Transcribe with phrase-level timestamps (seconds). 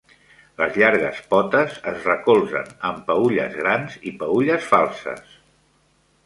[0.59, 5.39] Les llargues potes es recolzen en peülles grans i peülles falses.